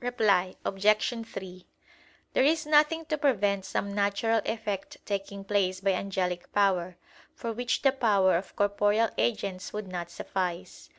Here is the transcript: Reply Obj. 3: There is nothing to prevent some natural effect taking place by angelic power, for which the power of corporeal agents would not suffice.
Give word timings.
Reply 0.00 0.56
Obj. 0.64 1.24
3: 1.24 1.64
There 2.32 2.42
is 2.42 2.66
nothing 2.66 3.04
to 3.04 3.16
prevent 3.16 3.64
some 3.64 3.94
natural 3.94 4.40
effect 4.44 4.96
taking 5.06 5.44
place 5.44 5.78
by 5.80 5.92
angelic 5.92 6.52
power, 6.52 6.96
for 7.32 7.52
which 7.52 7.82
the 7.82 7.92
power 7.92 8.34
of 8.36 8.56
corporeal 8.56 9.10
agents 9.16 9.72
would 9.72 9.86
not 9.86 10.10
suffice. 10.10 10.90